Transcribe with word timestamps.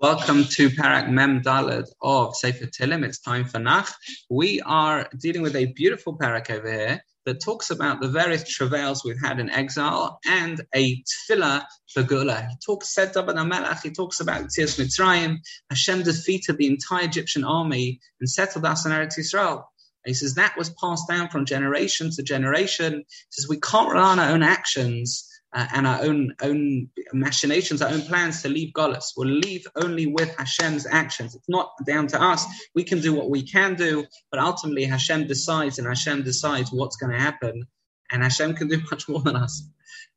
Welcome 0.00 0.44
to 0.44 0.70
Perek 0.70 1.10
Mem 1.10 1.42
Dalad 1.42 1.88
of 2.00 2.36
Sefer 2.36 2.66
Tehillim. 2.66 3.04
It's 3.04 3.18
time 3.18 3.46
for 3.46 3.58
Nach. 3.58 3.92
We 4.30 4.60
are 4.60 5.08
dealing 5.18 5.42
with 5.42 5.56
a 5.56 5.72
beautiful 5.72 6.16
perek 6.16 6.50
over 6.50 6.70
here 6.70 7.02
that 7.26 7.42
talks 7.42 7.70
about 7.70 8.00
the 8.00 8.06
various 8.06 8.48
travails 8.48 9.04
we've 9.04 9.20
had 9.20 9.40
in 9.40 9.50
exile 9.50 10.20
and 10.24 10.60
a 10.72 11.02
tefillah 11.02 11.64
for 11.92 12.04
Geulah. 12.04 12.48
He 12.48 12.54
talks, 12.64 12.94
said 12.94 13.10
David 13.10 13.34
Hamelech, 13.34 13.82
he 13.82 13.90
talks 13.90 14.20
about 14.20 14.44
Tzias 14.44 14.78
Mitzrayim. 14.78 15.38
Hashem 15.68 16.04
defeated 16.04 16.58
the 16.58 16.68
entire 16.68 17.06
Egyptian 17.06 17.42
army 17.42 17.98
and 18.20 18.30
settled 18.30 18.66
us 18.66 18.86
in 18.86 18.92
Eretz 18.92 19.18
Yisrael. 19.18 19.64
he 20.06 20.14
says 20.14 20.34
that 20.34 20.56
was 20.56 20.70
passed 20.80 21.08
down 21.08 21.28
from 21.28 21.44
generation 21.44 22.12
to 22.12 22.22
generation. 22.22 22.98
He 22.98 23.26
says 23.30 23.48
we 23.48 23.58
can't 23.58 23.90
rely 23.90 24.12
on 24.12 24.20
our 24.20 24.30
own 24.30 24.44
actions 24.44 25.28
uh, 25.54 25.66
and 25.72 25.86
our 25.86 26.02
own 26.02 26.34
own 26.42 26.88
machinations, 27.12 27.80
our 27.80 27.90
own 27.90 28.02
plans 28.02 28.42
to 28.42 28.48
leave 28.48 28.72
Golas. 28.74 29.12
We'll 29.16 29.28
leave 29.28 29.66
only 29.76 30.06
with 30.06 30.34
Hashem's 30.36 30.86
actions. 30.86 31.34
It's 31.34 31.48
not 31.48 31.72
down 31.86 32.06
to 32.08 32.22
us. 32.22 32.44
We 32.74 32.84
can 32.84 33.00
do 33.00 33.14
what 33.14 33.30
we 33.30 33.42
can 33.42 33.74
do, 33.74 34.04
but 34.30 34.40
ultimately 34.40 34.84
Hashem 34.84 35.26
decides, 35.26 35.78
and 35.78 35.88
Hashem 35.88 36.22
decides 36.22 36.70
what's 36.70 36.96
going 36.96 37.12
to 37.12 37.20
happen, 37.20 37.66
and 38.10 38.22
Hashem 38.22 38.54
can 38.54 38.68
do 38.68 38.80
much 38.90 39.08
more 39.08 39.22
than 39.22 39.36
us. 39.36 39.62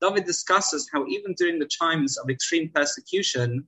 David 0.01 0.25
discusses 0.25 0.89
how 0.91 1.05
even 1.07 1.33
during 1.37 1.59
the 1.59 1.69
times 1.79 2.17
of 2.17 2.29
extreme 2.29 2.69
persecution, 2.73 3.67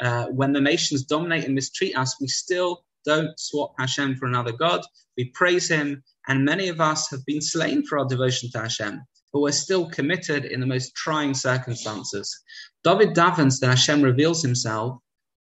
uh, 0.00 0.26
when 0.26 0.52
the 0.52 0.60
nations 0.60 1.04
dominate 1.04 1.44
and 1.44 1.54
mistreat 1.54 1.96
us, 1.96 2.16
we 2.20 2.26
still 2.26 2.84
don't 3.04 3.38
swap 3.38 3.74
Hashem 3.78 4.16
for 4.16 4.26
another 4.26 4.52
God. 4.52 4.80
We 5.16 5.26
praise 5.26 5.68
Him, 5.68 6.02
and 6.28 6.44
many 6.44 6.68
of 6.68 6.80
us 6.80 7.10
have 7.10 7.24
been 7.26 7.40
slain 7.40 7.84
for 7.86 7.98
our 7.98 8.06
devotion 8.06 8.50
to 8.52 8.60
Hashem 8.60 9.02
but 9.34 9.40
we're 9.40 9.52
still 9.52 9.90
committed 9.90 10.44
in 10.44 10.60
the 10.60 10.66
most 10.66 10.94
trying 10.94 11.34
circumstances. 11.34 12.40
David 12.84 13.14
davens 13.14 13.58
that 13.58 13.66
Hashem 13.66 14.00
reveals 14.00 14.40
himself 14.40 14.98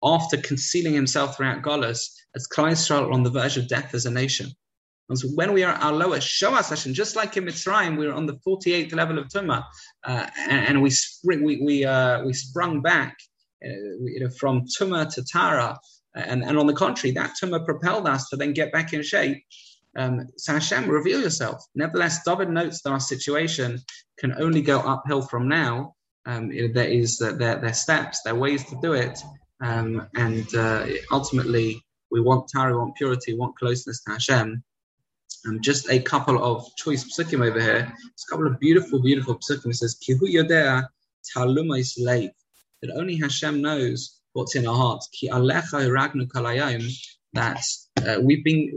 after 0.05 0.37
concealing 0.37 0.93
himself 0.93 1.37
throughout 1.37 1.63
Golis 1.63 2.11
as 2.37 2.47
Klal 2.47 3.11
on 3.11 3.23
the 3.23 3.31
verge 3.31 3.57
of 3.57 3.67
death 3.67 3.95
as 3.95 4.05
a 4.05 4.11
nation. 4.11 4.51
And 5.09 5.19
so 5.19 5.29
when 5.29 5.55
we 5.55 5.65
are 5.65 5.73
at 5.73 5.83
our 5.83 5.95
lowest, 5.95 6.29
show 6.29 6.55
us 6.55 6.69
Hashem, 6.69 6.93
just 6.93 7.17
like 7.17 7.39
in 7.39 7.47
Mitzrayim, 7.47 7.97
we 7.97 8.07
were 8.07 8.13
on 8.13 8.27
the 8.27 8.39
48th 8.47 8.95
level 8.95 9.19
of 9.19 9.29
Tumah, 9.29 9.65
uh, 10.05 10.27
and, 10.37 10.67
and, 10.67 10.83
we, 10.83 10.91
spring, 10.91 11.43
we, 11.43 11.63
we, 11.63 11.87
uh, 11.87 12.23
we 12.27 12.35
sprung 12.35 12.83
back 12.83 13.17
uh, 13.65 13.69
you 13.71 14.21
know, 14.21 14.29
from 14.39 14.67
Tumah 14.67 15.13
to 15.15 15.25
Tara, 15.25 15.79
and, 16.15 16.45
and 16.45 16.59
on 16.59 16.67
the 16.67 16.75
contrary, 16.75 17.13
that 17.15 17.37
Tumah 17.43 17.65
propelled 17.65 18.07
us 18.07 18.29
to 18.29 18.37
then 18.37 18.53
get 18.53 18.71
back 18.71 18.93
in 18.93 19.03
shape 19.03 19.43
um, 19.99 20.29
so 20.37 20.53
Hashem, 20.53 20.89
reveal 20.89 21.21
yourself. 21.21 21.65
Nevertheless, 21.75 22.23
David 22.25 22.51
notes 22.51 22.83
that 22.83 22.91
our 22.91 23.01
situation 23.01 23.81
can 24.19 24.33
only 24.41 24.63
go 24.63 24.79
uphill 24.79 25.23
from 25.23 25.49
now. 25.49 25.95
Um, 26.25 26.49
there 26.49 26.89
is 26.89 27.21
uh, 27.21 27.33
there 27.33 27.65
are 27.65 27.73
steps, 27.73 28.23
there 28.23 28.35
are 28.35 28.39
ways 28.39 28.65
to 28.67 28.79
do 28.81 28.93
it, 28.93 29.19
um, 29.61 30.07
and 30.15 30.55
uh, 30.55 30.87
ultimately 31.11 31.83
we 32.11 32.21
want 32.21 32.49
Tara, 32.49 32.73
we 32.73 32.79
want 32.79 32.97
purity, 32.97 33.33
we 33.33 33.39
want 33.39 33.57
closeness 33.57 34.03
to 34.05 34.13
Hashem. 34.13 34.63
Um, 35.47 35.61
just 35.61 35.91
a 35.91 36.01
couple 36.01 36.43
of 36.43 36.65
choice 36.77 37.05
psukim 37.05 37.45
over 37.45 37.61
here. 37.61 37.93
It's 38.13 38.25
a 38.25 38.31
couple 38.31 38.47
of 38.47 38.59
beautiful, 38.59 39.01
beautiful 39.01 39.37
psukim. 39.37 39.71
It 39.71 39.77
says, 39.77 39.99
Kihu 40.03 40.23
yodea 40.23 40.87
taluma 41.35 41.85
slave. 41.85 42.31
That 42.83 42.95
only 42.97 43.17
Hashem 43.17 43.61
knows 43.61 44.21
what's 44.33 44.55
in 44.55 44.67
our 44.67 44.77
hearts. 44.77 45.09
Ki 45.13 45.29
alecha 45.29 45.89
ragnu 45.89 46.29
kalayim. 46.29 46.93
That 47.35 47.63
uh, 48.07 48.21
we've 48.21 48.45
been 48.45 48.73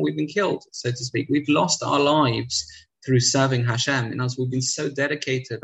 we've 0.00 0.16
been 0.16 0.26
killed, 0.26 0.64
so 0.72 0.90
to 0.90 0.96
speak. 0.96 1.28
We've 1.30 1.48
lost 1.48 1.82
our 1.82 2.00
lives 2.00 2.66
through 3.04 3.20
serving 3.20 3.64
Hashem. 3.64 4.06
Other 4.06 4.16
words, 4.16 4.38
we've 4.38 4.50
been 4.50 4.62
so 4.62 4.88
dedicated, 4.88 5.60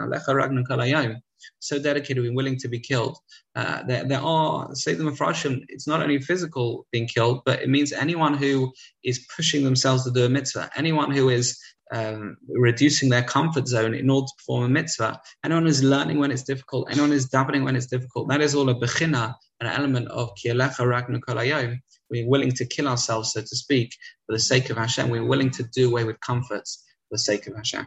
so 1.61 1.79
dedicated, 1.79 2.23
we're 2.23 2.35
willing 2.35 2.59
to 2.59 2.69
be 2.69 2.81
killed. 2.81 3.19
Uh, 3.55 3.83
there, 3.85 4.05
there 4.05 4.21
are, 4.21 4.75
say 4.75 4.95
the 4.95 5.05
Mefarshim, 5.05 5.65
it's 5.69 5.87
not 5.87 6.03
only 6.03 6.21
physical 6.21 6.87
being 6.93 7.07
killed, 7.07 7.43
but 7.45 7.63
it 7.63 7.69
means 7.69 7.93
anyone 7.93 8.35
who 8.35 8.73
is 9.05 9.27
pushing 9.35 9.65
themselves 9.65 10.05
to 10.05 10.11
do 10.11 10.25
a 10.25 10.29
mitzvah, 10.29 10.71
anyone 10.77 11.11
who 11.13 11.29
is 11.29 11.59
um, 11.93 12.37
reducing 12.49 13.09
their 13.09 13.23
comfort 13.23 13.67
zone 13.67 13.95
in 13.95 14.11
order 14.11 14.27
to 14.27 14.33
perform 14.39 14.65
a 14.65 14.69
mitzvah, 14.69 15.21
anyone 15.45 15.65
who's 15.65 15.83
learning 15.83 16.19
when 16.19 16.31
it's 16.31 16.43
difficult, 16.43 16.89
anyone 16.91 17.11
who's 17.11 17.29
davening 17.29 17.65
when 17.65 17.77
it's 17.77 17.87
difficult, 17.87 18.29
that 18.29 18.41
is 18.41 18.55
all 18.55 18.69
a 18.69 18.75
bechina, 18.75 19.35
an 19.61 19.67
element 19.67 20.09
of 20.09 20.31
kielecha 20.35 20.87
ragnu 20.87 21.21
kolayom. 21.21 21.79
We're 22.11 22.29
willing 22.29 22.53
to 22.53 22.67
kill 22.67 22.89
ourselves, 22.89 23.33
so 23.33 23.41
to 23.41 23.57
speak, 23.57 23.95
for 24.27 24.33
the 24.33 24.39
sake 24.41 24.71
of 24.71 24.77
Hashem. 24.77 25.11
We're 25.11 25.25
willing 25.25 25.51
to 25.53 25.63
do 25.63 25.91
away 25.91 26.05
with 26.05 26.21
comforts 26.21 26.85
for 27.09 27.15
the 27.15 27.19
sake 27.19 27.47
of 27.47 27.57
Hashem. 27.57 27.77